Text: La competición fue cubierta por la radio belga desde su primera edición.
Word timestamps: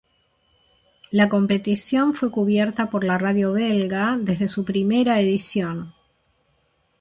La 1.11 1.29
competición 1.29 2.15
fue 2.15 2.31
cubierta 2.31 2.89
por 2.89 3.03
la 3.03 3.19
radio 3.19 3.53
belga 3.53 4.17
desde 4.19 4.47
su 4.47 4.65
primera 4.65 5.19
edición. 5.19 5.93